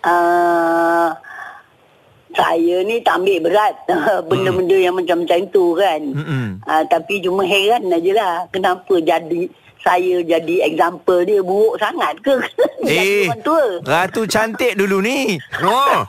Uh, 0.00 0.89
saya 2.34 2.82
ni 2.86 3.02
tak 3.02 3.22
ambil 3.22 3.50
berat 3.50 3.74
benda-benda 4.28 4.76
yang 4.78 4.94
macam-macam 4.96 5.40
tu 5.50 5.74
kan. 5.74 6.00
Mm-mm. 6.00 6.46
Uh, 6.64 6.84
tapi 6.86 7.18
cuma 7.22 7.42
heran 7.42 7.90
aja 7.90 8.12
lah 8.14 8.34
kenapa 8.54 8.94
jadi 9.02 9.50
saya 9.80 10.20
jadi 10.20 10.68
example 10.68 11.24
dia 11.24 11.40
buruk 11.40 11.80
sangat 11.80 12.16
ke? 12.20 12.36
Eh, 12.90 13.28
orang 13.28 13.44
tua. 13.44 13.64
Ratu 13.84 14.24
cantik 14.24 14.72
dulu 14.72 15.04
ni. 15.04 15.36
Oh. 15.60 16.00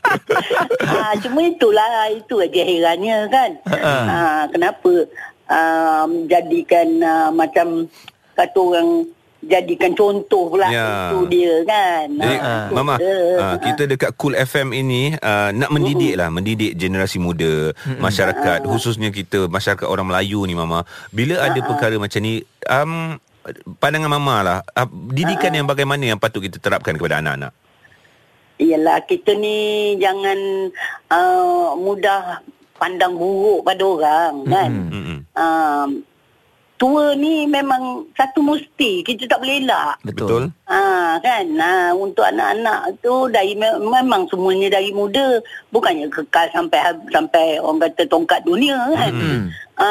ha, 0.92 1.16
cuma 1.18 1.40
itulah 1.40 2.12
itu 2.12 2.36
aja 2.36 2.62
herannya 2.62 3.26
kan. 3.32 3.50
ha, 3.72 4.44
kenapa 4.52 5.08
um, 5.48 6.28
jadikan 6.28 7.00
uh, 7.00 7.30
macam 7.32 7.88
kata 8.36 8.60
orang 8.60 9.08
jadikan 9.46 9.94
contoh 9.94 10.50
pula 10.50 10.66
Ya. 10.66 11.08
itu 11.08 11.18
dia 11.26 11.54
kan. 11.62 12.06
Jadi 12.10 12.36
Ha, 12.36 12.52
Mama 12.68 12.94
dia. 12.98 13.16
uh, 13.38 13.56
Kita 13.56 13.82
dekat 13.86 14.10
Cool 14.14 14.34
FM 14.34 14.70
ini 14.70 15.14
uh, 15.16 15.50
Nak 15.50 15.70
mendidik 15.70 16.14
lah 16.14 16.28
Mendidik 16.28 16.74
generasi 16.74 17.16
muda 17.16 17.70
Masyarakat 17.96 18.62
Khususnya 18.62 19.08
kita 19.08 19.46
Masyarakat 19.46 19.86
orang 19.86 20.06
Melayu 20.06 20.42
ni 20.44 20.52
Mama 20.52 20.82
Bila 21.08 21.40
ada 21.40 21.56
perkara 21.58 21.96
macam 21.96 22.20
ni 22.20 22.40
um, 22.66 23.16
Pandangan 23.78 24.10
Mama 24.10 24.36
lah 24.40 24.58
uh, 24.72 24.86
Didikan 25.08 25.50
yang 25.50 25.64
bagaimana 25.64 26.02
Yang 26.04 26.20
patut 26.20 26.42
kita 26.42 26.58
terapkan 26.58 26.94
Kepada 26.94 27.18
anak-anak 27.18 27.54
Yalah 28.56 29.04
kita 29.04 29.36
ni 29.36 29.56
jangan 29.96 30.38
uh, 31.12 31.76
mudah 31.76 32.40
pandang 32.76 33.12
buruk 33.12 33.64
pada 33.64 33.84
orang 33.84 34.34
kan. 34.44 34.70
Mm-mm. 34.72 35.18
Um, 35.32 35.88
tua 36.76 37.16
ni 37.16 37.48
memang 37.48 38.04
satu 38.12 38.44
mesti 38.44 39.00
kita 39.00 39.24
tak 39.26 39.40
boleh 39.40 39.64
elak. 39.64 39.96
Betul. 40.04 40.52
Ha 40.68 41.16
kan 41.24 41.44
ha, 41.56 41.96
untuk 41.96 42.24
anak-anak 42.28 43.00
tu 43.00 43.32
dari 43.32 43.56
me- 43.56 43.80
memang 43.80 44.28
semuanya 44.28 44.76
dari 44.76 44.92
muda 44.92 45.40
bukannya 45.72 46.12
kekal 46.12 46.46
sampai 46.52 46.80
sampai 47.08 47.56
orang 47.58 47.88
kata 47.88 48.04
tongkat 48.08 48.40
dunia 48.44 48.76
kan. 48.92 49.12
Mm-mm. 49.12 49.40
Ha 49.80 49.90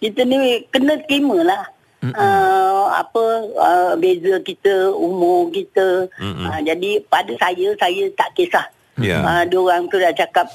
kita 0.00 0.24
ni 0.24 0.64
kena 0.72 0.96
terima 1.04 1.44
lah. 1.44 1.64
Uh, 1.98 2.94
apa 2.94 3.24
uh, 3.58 3.92
beza 3.98 4.38
kita 4.46 4.94
umur 4.94 5.50
kita 5.50 6.06
Mm-mm. 6.22 6.46
uh, 6.46 6.62
jadi 6.62 7.02
pada 7.10 7.34
saya 7.42 7.74
saya 7.74 8.06
tak 8.14 8.30
kisah 8.38 8.66
Ya. 9.02 9.18
uh, 9.18 9.42
dia 9.42 9.58
orang 9.58 9.90
tu 9.90 9.98
dah 9.98 10.14
cakap 10.14 10.46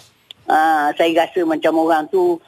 uh, 0.47 0.87
saya 0.95 1.11
rasa 1.27 1.43
macam 1.43 1.83
orang 1.83 2.07
tu 2.07 2.39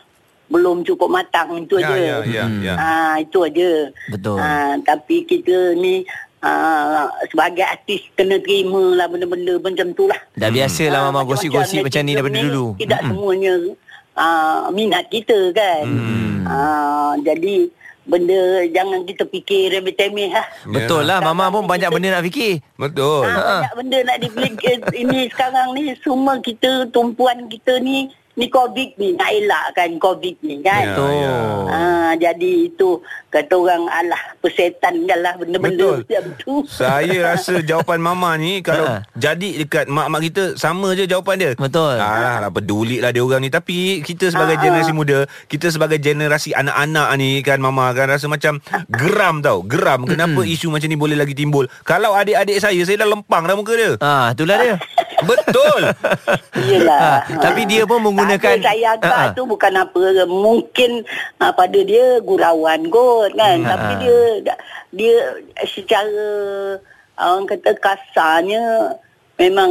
belum 0.48 0.82
cukup 0.82 1.10
matang 1.10 1.58
itu 1.58 1.75
Ya, 1.75 1.88
aja 1.88 1.96
ya, 1.96 2.16
ya, 2.24 2.44
ya. 2.62 2.74
Ah 2.75 3.16
itu 3.18 3.42
aja. 3.42 3.70
Betul. 4.08 4.38
Ah 4.38 4.78
tapi 4.80 5.24
kita 5.24 5.74
ni 5.74 6.06
ah, 6.40 7.06
sebagai 7.25 7.64
artis 7.64 8.06
kena 8.14 8.38
terima 8.38 8.94
lah 8.94 9.08
benda-benda 9.08 9.58
macam 9.58 9.90
tu 9.92 10.06
lah. 10.06 10.20
Dah 10.34 10.50
biasalah 10.50 11.00
Ah, 11.00 11.06
Mama 11.08 11.22
gosip-gosip 11.24 11.82
macam 11.82 12.02
ni 12.02 12.14
daripada 12.14 12.38
dulu. 12.40 12.66
Tidak 12.75 13.00
Mm-mm. 13.00 13.12
semuanya 13.12 13.54
ah, 14.14 14.70
minat 14.70 15.10
kita 15.10 15.50
kan. 15.52 15.84
Ah, 16.44 17.14
jadi 17.20 17.68
benda 18.06 18.38
jangan 18.70 19.02
kita 19.02 19.25
fikir 19.25 19.74
remeh-temeh 19.74 20.30
lah. 20.30 20.46
Betul 20.64 21.04
lah 21.04 21.18
Mama 21.20 21.50
pun 21.50 21.66
banyak 21.66 21.90
benda 21.90 22.14
nak 22.14 22.24
fikir. 22.24 22.62
Betul 22.75 23.25
Ah, 23.25 23.66
banyak 23.66 23.74
benda 23.75 23.98
nak 24.04 24.18
dipikir 24.20 24.78
ini 24.94 25.25
sekarang 25.28 25.74
ni 25.74 25.90
semua 26.00 26.38
kita 26.38 26.86
tumpuan 26.88 27.50
kita 27.50 27.82
ni 27.82 28.14
ni 28.36 28.48
covid 28.48 28.96
ni 28.96 29.12
nak 29.12 29.30
elakkan 29.30 29.96
covid 29.96 30.36
ni 30.42 30.60
kan. 30.60 30.82
Ya, 30.82 30.92
Betul. 30.92 31.12
ya. 31.13 31.36
Ah, 31.65 32.12
jadi 32.15 32.51
itu 32.68 32.89
kata 33.27 33.54
orang 33.54 33.84
alah 33.86 34.22
persetan 34.38 35.04
kan 35.04 35.20
lah 35.20 35.34
Betul. 35.34 35.44
benda-benda 35.50 35.86
macam 35.98 36.24
tu. 36.38 36.54
Saya 36.80 37.15
rasa 37.25 37.60
jawapan 37.60 37.98
Mama 37.98 38.36
ni 38.36 38.60
Kalau 38.60 38.84
Ha. 38.86 39.01
jadi 39.13 39.60
dekat 39.60 39.88
mak-mak 39.88 40.22
kita 40.24 40.44
Sama 40.56 40.94
je 40.94 41.04
jawapan 41.06 41.36
dia 41.36 41.51
Betul. 41.56 41.96
Alah 41.96 42.38
lah 42.39 42.50
peduli 42.50 43.00
lah 43.00 43.10
dia 43.10 43.20
orang 43.20 43.39
ni 43.39 43.50
Tapi 43.50 44.00
kita 44.00 44.30
sebagai 44.30 44.56
Ah, 44.56 44.62
generasi 44.62 44.92
ah. 44.92 44.96
muda 44.96 45.18
Kita 45.46 45.68
sebagai 45.68 45.98
generasi 45.98 46.51
anak-anak 46.51 47.08
ni 47.15 47.42
kan 47.42 47.58
Mama 47.58 47.92
kan 47.92 48.08
Rasa 48.08 48.27
macam 48.27 48.62
geram 48.88 49.39
tau 49.39 49.63
Geram 49.63 50.06
Kenapa 50.06 50.44
isu 50.44 50.70
macam 50.70 50.86
ni 50.86 50.96
boleh 50.96 51.15
lagi 51.15 51.34
timbul 51.34 51.65
Kalau 51.82 52.13
adik-adik 52.13 52.58
saya 52.58 52.77
Saya 52.82 53.00
dah 53.00 53.10
lempang 53.10 53.44
dah 53.44 53.56
muka 53.56 53.74
dia 53.74 53.92
Ah, 53.98 54.32
itulah 54.32 54.56
dia. 54.58 54.75
Betul 55.25 55.82
Yelah. 56.55 57.22
Ha, 57.22 57.41
tapi 57.41 57.65
dia 57.65 57.84
pun 57.84 58.00
menggunakan- 58.00 58.58
Tak 58.58 58.65
saya 58.65 58.88
agak 58.94 59.12
Ha, 59.12 59.25
ha. 59.25 59.36
tu 59.36 59.44
bukan 59.44 59.74
apa. 59.75 60.00
Mungkin 60.24 60.91
uh, 61.38 61.51
pada 61.51 61.79
dia 61.82 62.20
gurauan 62.22 62.88
kot 62.88 63.34
kan. 63.34 63.58
Hmm, 63.58 63.67
Tapi 63.67 63.91
ha. 63.91 64.00
dia 64.00 64.17
dia 64.91 65.15
secara 65.65 66.27
orang 67.15 67.46
kata 67.46 67.72
kasarnya 67.75 68.96
memang 69.36 69.70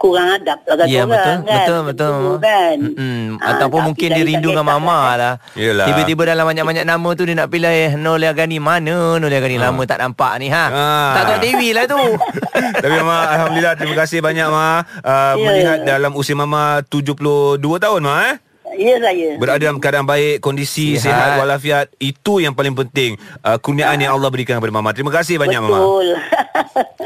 kurang 0.00 0.40
adab 0.40 0.64
lah 0.64 0.74
kata 0.80 0.88
Ya 0.88 1.04
orang 1.04 1.12
betul 1.12 1.36
kan. 1.36 1.38
Betul 1.44 1.80
betul 1.84 2.12
tu 2.16 2.32
kan. 2.40 2.76
Mm-mm. 2.80 3.20
Ah, 3.44 3.48
Ataupun 3.54 3.80
mungkin 3.92 4.08
dia 4.08 4.24
rindu 4.24 4.48
dengan 4.56 4.64
mama 4.64 4.96
kan. 4.96 5.16
lah 5.20 5.34
Yelah. 5.52 5.86
Tiba-tiba 5.92 6.22
dalam 6.32 6.44
banyak-banyak 6.48 6.84
nama 6.88 7.08
tu 7.12 7.22
Dia 7.28 7.36
nak 7.36 7.48
pilih 7.52 8.00
Nolia 8.00 8.32
Gani 8.32 8.56
Mana 8.56 9.20
Nolia 9.20 9.40
Gani 9.44 9.60
Lama 9.60 9.82
tak 9.84 10.00
nampak 10.00 10.32
ni 10.40 10.48
ha? 10.48 10.64
Ah. 10.72 11.12
Tak 11.20 11.22
tahu 11.28 11.38
TV 11.44 11.76
lah 11.76 11.84
tu 11.84 12.00
Tapi 12.82 12.94
Mama 13.04 13.16
Alhamdulillah 13.36 13.74
Terima 13.76 13.96
kasih 14.00 14.18
banyak 14.24 14.48
Ma 14.48 14.80
uh, 15.04 15.34
Ya. 15.36 15.44
Melihat 15.44 15.78
dalam 15.84 16.12
usia 16.16 16.32
Mama 16.32 16.80
72 16.88 17.60
tahun 17.60 18.00
Ma 18.00 18.16
eh 18.32 18.36
Ya 18.72 18.96
saya. 18.96 19.36
Berada 19.36 19.60
dalam 19.60 19.76
keadaan 19.76 20.08
baik 20.08 20.40
Kondisi 20.40 20.96
Sihat. 20.96 21.12
sihat, 21.12 21.30
walafiat 21.36 21.92
Itu 22.00 22.40
yang 22.40 22.56
paling 22.56 22.72
penting 22.72 23.20
uh, 23.44 23.60
Kurniaan 23.60 24.00
yang 24.00 24.16
Allah 24.16 24.32
berikan 24.32 24.56
kepada 24.56 24.72
Mama 24.72 24.96
Terima 24.96 25.12
kasih 25.12 25.36
banyak 25.36 25.60
Mama 25.60 25.76
Betul. 25.76 26.08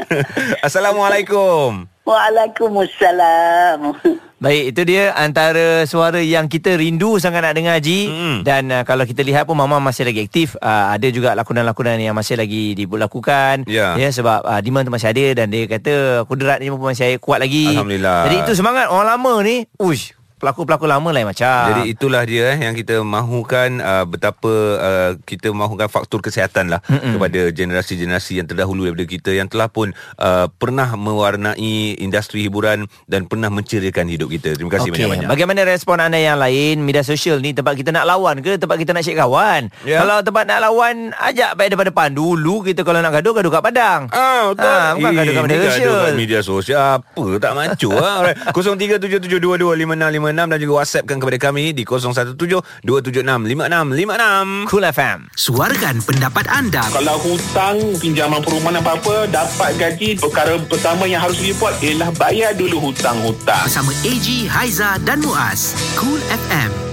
Assalamualaikum 0.67 1.96
Waalaikumsalam. 2.07 3.79
Baik 4.37 4.63
itu 4.69 4.81
dia 4.85 5.17
Antara 5.17 5.81
suara 5.89 6.21
yang 6.21 6.45
kita 6.45 6.77
rindu 6.77 7.17
Sangat 7.17 7.41
nak 7.41 7.57
dengar 7.57 7.81
Haji 7.81 7.99
Mm. 8.07 8.37
Dan 8.45 8.69
uh, 8.69 8.85
kalau 8.85 9.01
kita 9.01 9.25
lihat 9.25 9.49
pun 9.49 9.57
Mama 9.57 9.81
masih 9.81 10.05
lagi 10.05 10.21
aktif 10.21 10.53
uh, 10.61 10.93
Ada 10.93 11.09
juga 11.09 11.33
lakonan-lakonan 11.33 11.97
Yang 11.97 12.13
masih 12.13 12.35
lagi 12.37 12.77
dilakukan 12.77 13.65
Ya. 13.65 13.97
ya 13.97 14.13
Sebab 14.13 14.45
uh, 14.45 14.61
demand 14.61 14.85
tu 14.85 14.93
masih 14.93 15.09
ada 15.09 15.25
Dan 15.41 15.49
dia 15.49 15.65
kata 15.65 16.21
Kudrat 16.29 16.61
ni 16.61 16.69
pun 16.69 16.77
masih 16.79 17.17
kuat 17.17 17.41
lagi 17.41 17.65
Alhamdulillah. 17.73 18.29
Jadi 18.29 18.35
itu 18.45 18.53
semangat 18.53 18.93
Orang 18.93 19.09
lama 19.09 19.33
ni 19.41 19.65
Uish 19.81 20.13
pelakon-pelakon 20.37 20.87
lama 20.87 21.09
lain 21.09 21.25
macam. 21.25 21.65
Jadi 21.67 21.91
itulah 21.91 22.21
dia 22.23 22.53
eh, 22.53 22.61
yang 22.61 22.73
kita 22.73 23.01
mahukan 23.01 23.69
uh, 23.77 24.05
betapa 24.05 24.53
uh, 24.77 25.11
kita 25.21 25.49
mahukan 25.49 25.85
faktor 25.85 26.21
kesihatan 26.21 26.69
lah 26.69 26.79
Mm-mm. 26.85 27.17
kepada 27.17 27.49
generasi-generasi 27.49 28.37
yang 28.37 28.45
terdahulu 28.45 28.85
daripada 28.85 29.05
kita 29.05 29.31
yang 29.31 29.45
telah 29.45 29.67
pun 29.67 29.91
uh, 30.15 30.45
pernah 30.53 30.93
mewarnai 30.93 31.57
industri 31.97 32.43
hiburan 32.43 32.85
dan 33.05 33.25
pernah 33.25 33.49
menceriakan 33.49 34.07
hidup 34.07 34.29
kita. 34.29 34.53
Terima 34.53 34.71
kasih 34.71 34.89
Okey, 34.89 35.03
banyak-banyak. 35.03 35.27
Bagaimana 35.27 35.61
respon 35.63 35.97
anda 35.97 36.15
yang 36.15 36.37
lain 36.37 36.79
Media 36.79 37.01
sosial 37.01 37.37
ni 37.37 37.51
Tempat 37.51 37.73
kita 37.73 37.89
nak 37.89 38.05
lawan 38.05 38.39
ke 38.39 38.55
Tempat 38.55 38.77
kita 38.77 38.91
nak 38.91 39.01
cek 39.01 39.17
kawan 39.17 39.69
Ya. 39.81 39.99
Kalau 39.99 40.21
tempat 40.21 40.45
nak 40.45 40.59
lawan 40.59 41.11
Ajak 41.13 41.53
baik 41.53 41.73
depan-depan 41.73 42.11
Dulu 42.11 42.61
kita 42.61 42.81
kalau 42.81 42.99
nak 42.99 43.11
gaduh 43.11 43.33
Gaduh 43.33 43.49
kat 43.49 43.63
padang 43.63 44.01
Ah, 44.09 44.51
betul. 44.51 44.67
Ah, 44.67 44.89
bukan 44.93 45.11
gaduh 45.13 45.33
kat 45.33 45.43
media 45.43 45.57
Ini 45.57 45.63
gaduh 45.63 45.73
sosial. 45.73 45.97
kat 45.97 46.15
media 46.15 46.39
sosial. 46.41 46.79
Apa 46.99 47.23
tak 47.37 47.51
macu 47.53 47.89
ah. 47.91 48.13
Alright. 48.21 48.37
0377225656 48.47 50.26
dan 50.33 50.59
juga 50.59 50.83
WhatsAppkan 50.83 51.21
kepada 51.21 51.37
kami 51.37 51.71
di 51.71 51.85
0172765656. 51.85 54.67
Cool 54.67 54.85
FM 54.87 55.19
Suarakan 55.37 56.01
pendapat 56.03 56.45
anda. 56.49 56.83
Kalau 56.91 57.17
hutang, 57.21 57.77
pinjaman 58.01 58.41
perumahan 58.41 58.81
apa-apa, 58.81 59.29
dapat 59.29 59.77
gaji, 59.77 60.17
perkara 60.17 60.57
pertama 60.65 61.05
yang 61.05 61.21
harus 61.21 61.37
report 61.43 61.77
ialah 61.79 62.09
bayar 62.17 62.57
dulu 62.57 62.91
hutang-hutang. 62.91 63.63
Bersama 63.67 63.93
AG, 64.01 64.49
Haiza 64.49 64.97
dan 65.05 65.21
Muaz. 65.21 65.77
Cool 65.99 66.19
FM. 66.49 66.86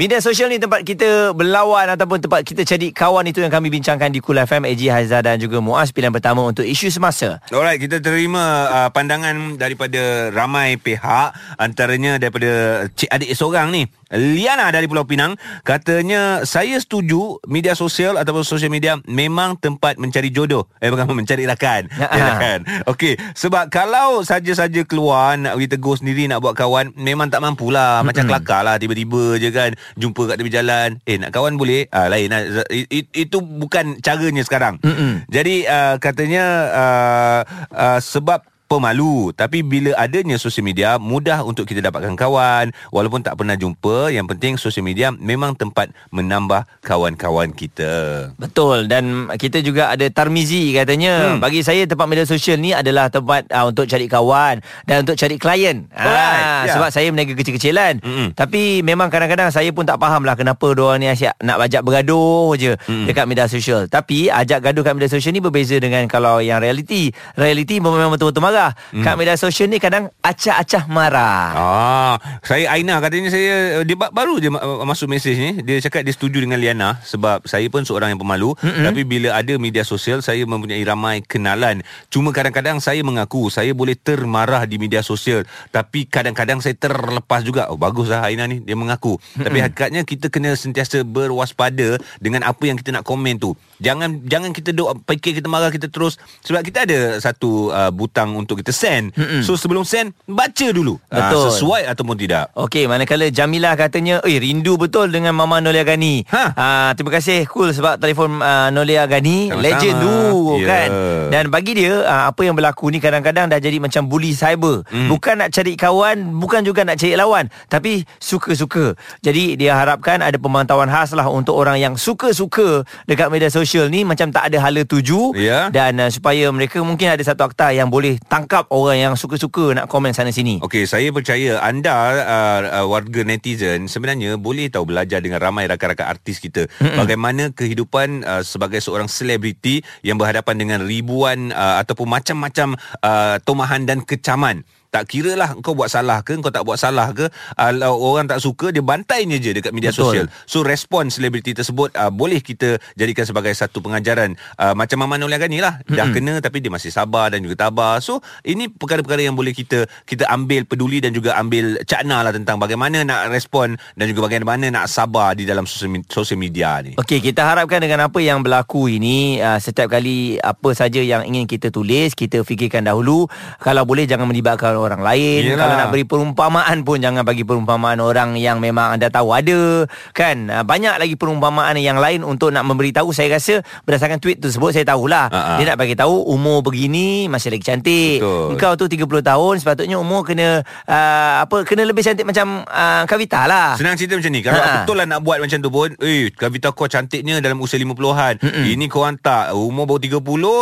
Media 0.00 0.16
sosial 0.16 0.48
ni 0.48 0.56
tempat 0.56 0.80
kita 0.80 1.36
berlawan 1.36 1.84
ataupun 1.92 2.24
tempat 2.24 2.40
kita 2.40 2.64
cari 2.64 2.88
kawan 2.88 3.20
itu 3.28 3.44
yang 3.44 3.52
kami 3.52 3.68
bincangkan 3.68 4.08
di 4.08 4.24
Cool 4.24 4.40
FM 4.40 4.64
AG 4.64 4.80
Haizah 4.88 5.20
dan 5.20 5.36
juga 5.36 5.60
Muaz 5.60 5.92
pilihan 5.92 6.08
pertama 6.08 6.40
untuk 6.40 6.64
isu 6.64 6.88
semasa. 6.88 7.36
Alright, 7.52 7.76
kita 7.76 8.00
terima 8.00 8.64
uh, 8.72 8.88
pandangan 8.96 9.60
daripada 9.60 10.32
ramai 10.32 10.80
pihak 10.80 11.36
antaranya 11.60 12.16
daripada 12.16 12.88
cik 12.96 13.12
adik 13.12 13.36
seorang 13.36 13.68
ni. 13.68 13.84
Liana 14.10 14.66
dari 14.68 14.84
Pulau 14.84 15.02
Pinang 15.02 15.38
katanya 15.62 16.42
saya 16.42 16.74
setuju 16.76 17.38
media 17.46 17.72
sosial 17.72 18.14
ataupun 18.14 18.42
sosial 18.42 18.66
media 18.68 18.98
memang 19.04 19.54
tempat 19.54 19.96
mencari 19.96 20.28
jodoh. 20.28 20.66
Eh 20.78 20.90
bukan 20.90 21.06
mencari 21.14 21.46
rakan. 21.46 21.86
Ha, 21.88 22.06
Ya, 22.10 22.18
ha. 22.18 22.28
rakan. 22.28 22.58
Okey, 22.86 23.14
sebab 23.32 23.70
kalau 23.70 24.20
saja-saja 24.20 24.82
keluar 24.82 25.34
nak 25.34 25.54
pergi 25.54 25.70
tegur 25.70 25.94
sendiri 25.94 26.26
nak 26.26 26.42
buat 26.42 26.52
kawan 26.52 26.90
memang 26.94 27.30
tak 27.30 27.38
mampulah. 27.38 28.02
Macam 28.02 28.26
kelakar 28.26 28.66
lah 28.66 28.76
tiba-tiba 28.76 29.38
je 29.38 29.48
kan 29.48 29.70
jumpa 29.94 30.26
kat 30.26 30.36
tepi 30.36 30.50
jalan. 30.50 30.98
Eh 31.04 31.14
nak 31.14 31.30
kawan 31.30 31.54
boleh? 31.54 31.86
Ah 31.88 32.10
lain 32.10 32.26
lah. 32.28 32.42
I- 32.66 32.90
i- 32.90 33.10
Itu 33.14 33.38
bukan 33.38 34.02
caranya 34.02 34.42
sekarang. 34.42 34.82
Mm-mm. 34.82 35.22
Jadi 35.30 35.62
uh, 35.64 35.94
katanya 35.96 36.44
uh, 36.72 37.40
uh, 37.70 37.98
sebab 38.00 38.42
pemalu 38.70 39.34
tapi 39.34 39.66
bila 39.66 39.90
adanya 39.98 40.38
sosial 40.38 40.62
media 40.62 40.94
mudah 40.94 41.42
untuk 41.42 41.66
kita 41.66 41.82
dapatkan 41.82 42.14
kawan 42.14 42.70
walaupun 42.94 43.18
tak 43.18 43.34
pernah 43.34 43.58
jumpa 43.58 44.14
yang 44.14 44.30
penting 44.30 44.54
sosial 44.54 44.86
media 44.86 45.10
memang 45.10 45.58
tempat 45.58 45.90
menambah 46.14 46.70
kawan-kawan 46.86 47.50
kita 47.50 48.30
Betul 48.38 48.86
dan 48.86 49.26
kita 49.34 49.58
juga 49.66 49.90
ada 49.90 50.06
Tarmizi 50.06 50.70
katanya 50.70 51.34
hmm. 51.34 51.42
bagi 51.42 51.66
saya 51.66 51.82
tempat 51.90 52.06
media 52.06 52.22
sosial 52.22 52.62
ni 52.62 52.70
adalah 52.70 53.10
tempat 53.10 53.50
uh, 53.50 53.66
untuk 53.66 53.90
cari 53.90 54.06
kawan 54.06 54.62
dan 54.86 55.02
untuk 55.02 55.18
cari 55.18 55.36
klien. 55.40 55.88
Alright, 55.90 56.68
ya. 56.68 56.74
sebab 56.76 56.88
saya 56.92 57.08
meniaga 57.10 57.34
kecil-kecilan. 57.34 58.04
Mm-mm. 58.04 58.28
Tapi 58.36 58.84
memang 58.86 59.08
kadang-kadang 59.08 59.50
saya 59.50 59.72
pun 59.74 59.82
tak 59.88 59.96
faham 59.96 60.22
lah 60.22 60.36
kenapa 60.36 60.62
diorang 60.70 61.00
ni 61.00 61.08
asyik 61.08 61.34
nak 61.42 61.56
bajak 61.58 61.82
bergaduh 61.82 62.54
je 62.54 62.76
Mm-mm. 62.86 63.08
dekat 63.08 63.24
media 63.26 63.48
sosial. 63.48 63.88
Tapi 63.88 64.28
ajak 64.28 64.60
gaduh 64.60 64.84
kat 64.84 64.94
media 64.94 65.10
sosial 65.10 65.32
ni 65.32 65.42
berbeza 65.42 65.80
dengan 65.80 66.06
kalau 66.06 66.38
yang 66.38 66.62
reality. 66.62 67.10
Reality 67.34 67.82
memang 67.82 68.12
betul-betul 68.12 68.44
marah. 68.44 68.59
Mm. 68.92 69.04
Kat 69.04 69.14
media 69.16 69.36
sosial 69.36 69.68
ni 69.70 69.78
kadang 69.78 70.12
acah-acah 70.20 70.84
marah. 70.86 71.44
Ah, 71.52 72.14
saya 72.44 72.68
Aina 72.70 73.00
katanya 73.00 73.32
saya 73.32 73.80
dia 73.82 73.96
ba- 73.96 74.12
baru 74.12 74.36
je 74.38 74.50
ma- 74.50 74.62
masuk 74.84 75.08
mesej 75.08 75.36
ni. 75.36 75.50
Dia 75.62 75.80
cakap 75.80 76.04
dia 76.04 76.12
setuju 76.12 76.42
dengan 76.42 76.60
Liana 76.60 77.00
sebab 77.02 77.46
saya 77.46 77.64
pun 77.72 77.86
seorang 77.86 78.12
yang 78.12 78.20
pemalu 78.20 78.52
Mm-mm. 78.58 78.84
tapi 78.84 79.06
bila 79.06 79.38
ada 79.38 79.54
media 79.56 79.86
sosial 79.86 80.20
saya 80.20 80.42
mempunyai 80.44 80.82
ramai 80.82 81.22
kenalan. 81.22 81.80
Cuma 82.10 82.34
kadang-kadang 82.34 82.82
saya 82.82 83.00
mengaku 83.00 83.48
saya 83.48 83.70
boleh 83.72 83.94
termarah 83.94 84.66
di 84.66 84.76
media 84.76 85.00
sosial 85.00 85.46
tapi 85.70 86.04
kadang-kadang 86.04 86.58
saya 86.58 86.74
terlepas 86.74 87.46
juga. 87.46 87.70
Oh 87.70 87.78
baguslah 87.78 88.26
Aina 88.26 88.44
ni 88.44 88.58
dia 88.60 88.74
mengaku. 88.74 89.16
Mm-mm. 89.16 89.46
Tapi 89.46 89.58
hakikatnya 89.62 90.02
kita 90.02 90.26
kena 90.28 90.58
sentiasa 90.58 91.06
berwaspada 91.06 91.96
dengan 92.18 92.42
apa 92.42 92.66
yang 92.66 92.74
kita 92.74 92.90
nak 92.90 93.06
komen 93.06 93.38
tu. 93.38 93.54
Jangan 93.78 94.26
jangan 94.26 94.50
kita 94.50 94.74
duk 94.74 94.90
fikir 95.06 95.38
kita 95.38 95.46
marah 95.46 95.70
kita 95.70 95.86
terus 95.86 96.18
sebab 96.42 96.66
kita 96.66 96.82
ada 96.82 96.98
satu 97.22 97.70
uh, 97.70 97.94
butang 97.94 98.34
untuk 98.34 98.49
kita 98.54 98.70
send. 98.70 99.12
Mm-mm. 99.14 99.42
So 99.42 99.54
sebelum 99.54 99.82
send 99.82 100.14
baca 100.24 100.66
dulu. 100.70 100.96
Ah, 101.06 101.28
Betul. 101.28 101.44
sesuai 101.50 101.82
ataupun 101.86 102.16
tidak. 102.16 102.50
Okey, 102.54 102.86
manakala 102.86 103.28
Jamilah 103.28 103.74
katanya, 103.74 104.22
"Eh, 104.22 104.36
rindu 104.36 104.74
betul 104.74 105.08
dengan 105.08 105.32
Mama 105.32 105.58
Nolia 105.58 105.82
Gani." 105.82 106.22
Ha. 106.26 106.44
Ah, 106.52 106.90
terima 106.92 107.12
kasih 107.12 107.44
cool 107.46 107.70
sebab 107.70 107.96
telefon 107.96 108.38
uh, 108.38 108.68
Nolia 108.68 109.04
Gani, 109.04 109.48
Sama-sama. 109.48 109.62
legend 109.62 109.96
tu 109.98 110.14
Ya. 110.56 110.66
kan. 110.66 110.88
Dan 111.30 111.44
bagi 111.48 111.72
dia, 111.74 112.00
uh, 112.00 112.24
apa 112.26 112.40
yang 112.40 112.54
berlaku 112.54 112.88
ni 112.88 112.98
kadang-kadang 112.98 113.46
dah 113.46 113.56
jadi 113.56 113.78
macam 113.78 114.06
bully 114.06 114.30
cyber. 114.30 114.82
Hmm. 114.86 115.06
Bukan 115.08 115.34
nak 115.38 115.50
cari 115.50 115.74
kawan, 115.74 116.34
bukan 116.36 116.62
juga 116.62 116.82
nak 116.82 116.96
cari 116.96 117.14
lawan, 117.14 117.46
tapi 117.66 118.02
suka-suka. 118.18 118.94
Jadi 119.20 119.54
dia 119.54 119.74
harapkan 119.74 120.20
ada 120.20 120.36
pemantauan 120.36 120.86
khas 120.86 121.12
lah 121.12 121.26
untuk 121.26 121.54
orang 121.54 121.76
yang 121.76 121.94
suka-suka 121.94 122.82
dekat 123.04 123.28
media 123.28 123.48
sosial 123.48 123.86
ni 123.86 124.02
macam 124.02 124.28
tak 124.28 124.50
ada 124.50 124.58
hala 124.60 124.82
tuju 124.82 125.32
Ya. 125.34 125.68
dan 125.68 125.98
uh, 125.98 126.10
supaya 126.10 126.50
mereka 126.50 126.78
mungkin 126.80 127.08
ada 127.08 127.20
satu 127.20 127.44
akta 127.44 127.70
yang 127.70 127.88
boleh 127.88 128.18
tangkap 128.40 128.72
orang 128.72 128.96
yang 128.96 129.14
suka-suka 129.20 129.76
nak 129.76 129.84
komen 129.92 130.16
sana 130.16 130.32
sini. 130.32 130.64
Okey, 130.64 130.88
saya 130.88 131.12
percaya 131.12 131.60
anda 131.60 131.92
uh, 131.92 132.60
uh, 132.80 132.86
warga 132.88 133.20
netizen 133.20 133.84
sebenarnya 133.84 134.40
boleh 134.40 134.72
tahu 134.72 134.88
belajar 134.88 135.20
dengan 135.20 135.44
ramai 135.44 135.68
rakan-rakan 135.68 136.08
artis 136.08 136.40
kita 136.40 136.64
Mm-mm. 136.80 136.96
bagaimana 136.96 137.52
kehidupan 137.52 138.24
uh, 138.24 138.40
sebagai 138.40 138.80
seorang 138.80 139.12
selebriti 139.12 139.84
yang 140.00 140.16
berhadapan 140.16 140.56
dengan 140.56 140.80
ribuan 140.88 141.52
uh, 141.52 141.84
ataupun 141.84 142.08
macam-macam 142.08 142.80
uh, 143.04 143.36
tomahan 143.44 143.84
dan 143.84 144.00
kecaman. 144.00 144.64
Tak 144.90 145.06
kira 145.06 145.38
lah 145.38 145.54
kau 145.62 145.78
buat 145.78 145.86
salah 145.86 146.26
ke 146.26 146.34
Kau 146.42 146.50
tak 146.50 146.66
buat 146.66 146.74
salah 146.74 147.14
ke 147.14 147.30
Kalau 147.54 147.94
orang 148.02 148.26
tak 148.26 148.42
suka 148.42 148.74
Dia 148.74 148.82
bantainya 148.82 149.38
je 149.38 149.54
Dekat 149.54 149.70
media 149.70 149.94
Betul. 149.94 150.10
sosial. 150.10 150.26
So 150.50 150.66
respon 150.66 151.14
selebriti 151.14 151.54
tersebut 151.54 151.94
uh, 151.94 152.10
Boleh 152.10 152.42
kita 152.42 152.82
Jadikan 152.98 153.22
sebagai 153.22 153.54
satu 153.54 153.78
pengajaran. 153.78 154.34
Uh, 154.58 154.74
Macam 154.74 155.06
Mama 155.06 155.14
Nolia 155.14 155.38
Gani 155.38 155.62
lah. 155.62 155.78
Dah 155.86 156.10
kena 156.10 156.42
Tapi 156.42 156.58
dia 156.58 156.74
masih 156.74 156.90
sabar 156.90 157.30
Dan 157.30 157.46
juga 157.46 157.70
tabah 157.70 158.02
So 158.02 158.18
ini 158.42 158.66
perkara-perkara 158.66 159.22
yang 159.22 159.38
boleh 159.38 159.54
kita 159.54 159.86
Kita 160.02 160.26
ambil 160.26 160.66
peduli 160.66 160.98
Dan 160.98 161.14
juga 161.14 161.38
ambil 161.38 161.78
cakna 161.86 162.26
lah 162.26 162.34
Tentang 162.34 162.58
bagaimana 162.58 163.06
nak 163.06 163.30
respon 163.30 163.78
Dan 163.94 164.10
juga 164.10 164.26
bagaimana 164.26 164.66
nak 164.74 164.90
sabar 164.90 165.38
Di 165.38 165.46
dalam 165.46 165.64
sosial 165.66 166.40
media 166.40 166.80
ni. 166.80 166.96
Okey, 166.96 167.20
kita 167.20 167.44
harapkan 167.44 167.84
dengan 167.84 168.08
apa 168.08 168.18
yang 168.24 168.40
berlaku 168.40 168.88
ini 168.88 169.38
uh, 169.44 169.60
setiap 169.60 169.92
kali 169.92 170.40
apa 170.40 170.72
saja 170.72 171.04
yang 171.04 171.22
ingin 171.28 171.44
kita 171.44 171.68
tulis, 171.68 172.16
kita 172.16 172.40
fikirkan 172.40 172.88
dahulu. 172.88 173.28
Kalau 173.60 173.84
boleh 173.84 174.08
jangan 174.08 174.24
melibatkan 174.24 174.79
orang 174.82 175.00
lain. 175.00 175.42
Yelah. 175.46 175.60
Kalau 175.60 175.74
nak 175.76 175.88
beri 175.90 176.04
perumpamaan 176.04 176.76
pun 176.80 176.98
jangan 176.98 177.20
bagi 177.20 177.42
perumpamaan 177.42 177.98
orang 177.98 178.34
yang 178.34 178.58
memang 178.58 178.92
anda 178.92 179.06
tahu 179.06 179.30
ada, 179.30 179.84
kan? 180.10 180.48
Uh, 180.48 180.62
banyak 180.62 180.96
lagi 180.96 181.14
perumpamaan 181.14 181.76
yang 181.76 181.96
lain 181.96 182.22
untuk 182.22 182.48
nak 182.48 182.64
memberitahu. 182.64 183.10
Saya 183.10 183.32
rasa 183.32 183.58
berdasarkan 183.82 184.16
tweet 184.16 184.38
tersebut 184.38 184.72
saya 184.72 184.84
tahulah. 184.84 185.28
Ha-ha. 185.28 185.52
Dia 185.56 185.70
nak 185.70 185.78
bagi 185.78 185.92
tahu 185.92 186.24
umur 186.24 186.60
begini 186.60 187.26
masih 187.26 187.50
lagi 187.50 187.62
cantik. 187.62 188.18
Betul. 188.18 188.54
Engkau 188.54 188.72
tu 188.74 188.86
30 188.86 189.04
tahun 189.20 189.54
sepatutnya 189.56 189.96
umur 189.96 190.22
kena 190.22 190.60
uh, 190.86 191.34
apa 191.40 191.62
kena 191.62 191.82
lebih 191.82 192.00
cantik 192.00 192.24
macam 192.24 192.64
uh, 192.64 193.02
Kavita 193.04 193.44
lah. 193.44 193.74
Senang 193.74 193.94
cerita 193.94 194.14
macam 194.14 194.30
ni 194.30 194.40
Kalau 194.40 194.58
Ha. 194.60 194.82
betul 194.82 194.94
lah 194.94 195.06
nak 195.06 195.20
buat 195.20 195.40
macam 195.40 195.58
tu 195.58 195.68
pun 195.68 195.88
Eh 195.98 196.28
Kavita 196.30 196.70
kau 196.70 196.84
cantiknya 196.84 197.40
Dalam 197.40 197.58
usia 197.58 197.76
50-an 197.76 198.38
Mm-mm. 198.38 198.64
Ini 198.68 198.86
korang 198.86 199.16
tak 199.16 199.50
Umur 199.52 199.84
baru 199.84 200.20
30 200.20 200.20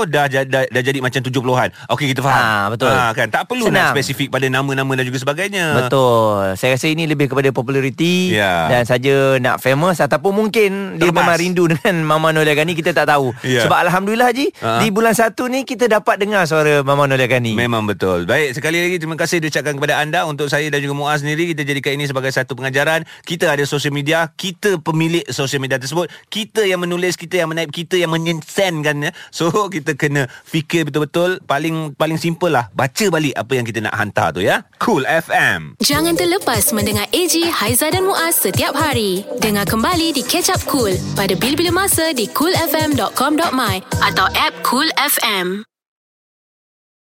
Dah, 0.09 0.27
dah, 0.27 0.43
dah, 0.45 0.63
dah 0.65 0.83
jadi 0.83 0.99
macam 0.99 1.21
70-an 1.21 1.69
Okey 1.89 2.07
kita 2.09 2.21
faham 2.21 2.39
Ha, 2.39 2.71
betul. 2.71 2.89
ha, 2.89 3.11
kan? 3.13 3.29
Tak 3.29 3.45
perlu 3.45 3.67
Senang. 3.67 3.91
nak 3.91 3.93
spesifik 3.93 4.08
Pada 4.29 4.47
nama-nama 4.47 4.93
dan 4.93 5.05
juga 5.05 5.19
sebagainya 5.19 5.67
Betul. 5.79 6.55
Saya 6.55 6.75
rasa 6.75 6.87
ini 6.87 7.05
lebih 7.05 7.27
kepada 7.27 7.49
populariti 7.51 8.31
Ya. 8.31 8.69
dan 8.69 8.83
saja 8.83 9.37
nak 9.37 9.59
famous 9.59 9.99
ataupun 9.99 10.33
mungkin 10.33 10.71
dia 10.95 11.09
Terlepas. 11.09 11.25
memang 11.25 11.37
rindu 11.37 11.65
dengan 11.67 11.95
Mama 12.11 12.31
Nolia 12.31 12.53
Gani 12.53 12.73
kita 12.73 12.93
tak 12.93 13.07
tahu. 13.07 13.33
Ya. 13.43 13.65
Sebab 13.65 13.79
alhamdulillah 13.81 14.27
Haji 14.27 14.47
Ha. 14.59 14.81
di 14.81 14.89
bulan 14.89 15.13
satu 15.13 15.47
ni 15.47 15.63
kita 15.63 15.87
dapat 15.87 16.19
dengar 16.19 16.45
suara 16.45 16.81
Mama 16.81 17.05
Nolia 17.05 17.27
Gani. 17.27 17.53
Memang 17.53 17.85
betul 17.85 18.25
Baik 18.25 18.55
sekali 18.55 18.79
lagi 18.79 18.97
Terima 18.99 19.15
kasih 19.15 19.39
diucapkan 19.39 19.73
kepada 19.73 19.99
anda 19.99 20.23
Untuk 20.23 20.47
saya 20.47 20.67
dan 20.67 20.79
juga 20.79 20.95
Muaz 20.95 21.21
sendiri 21.21 21.49
Kita 21.49 21.63
jadikan 21.63 21.93
ini 21.93 22.05
sebagai 22.05 22.29
satu 22.29 22.55
pengajaran 22.55 23.03
Kita 23.21 23.49
ada 23.49 23.65
sosial 23.65 23.91
media 23.91 24.29
Kita 24.29 24.79
pemilik 24.79 25.27
sosial 25.27 25.59
media 25.59 25.77
tersebut 25.77 26.07
Kita 26.27 26.63
yang 26.63 26.79
menulis 26.79 27.15
Kita 27.15 27.35
yang 27.37 27.49
menaip 27.49 27.69
Kita 27.69 27.95
yang 27.95 28.09
menyensenkan 28.09 28.97
ya. 29.01 29.11
So 29.29 29.51
kita 29.75 29.95
kena 29.95 30.31
Fikir 30.45 30.87
betul-betul 30.87 31.43
Paling 31.43 31.93
paling 31.93 32.17
simple 32.17 32.49
lah 32.49 32.71
Baca 32.71 33.05
balik 33.09 33.35
Apa 33.35 33.53
yang 33.53 33.65
kita 33.65 33.81
nak 33.81 33.95
hantar 33.99 34.31
tu 34.31 34.47
ya 34.47 34.63
Cool 34.79 35.03
FM 35.03 35.75
Jangan 35.83 36.15
terlepas 36.15 36.71
mendengar 36.71 37.11
AG, 37.11 37.35
Haiza 37.51 37.91
dan 37.91 38.07
Muaz 38.07 38.39
setiap 38.39 38.77
hari. 38.79 39.27
Dengar 39.43 39.67
kembali 39.67 40.15
di 40.15 40.23
Catch 40.23 40.55
Up 40.55 40.63
Cool 40.71 40.95
pada 41.19 41.35
bila-bila 41.35 41.87
masa 41.87 42.15
di 42.15 42.31
coolfm.com.my 42.31 43.77
atau 44.07 44.27
app 44.39 44.55
Cool 44.63 44.87
FM. 44.95 45.67